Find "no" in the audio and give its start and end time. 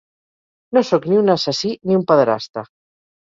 0.77-0.81